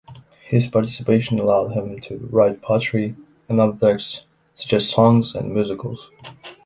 His 0.47 0.65
participation 0.67 1.37
allowed 1.39 1.73
him 1.73 2.01
to 2.05 2.27
write 2.31 2.63
poetry 2.63 3.15
and 3.47 3.59
other 3.59 3.77
texts, 3.77 4.21
such 4.55 4.73
as 4.73 4.89
songs 4.89 5.35
and 5.35 5.53
musicals. 5.53 6.09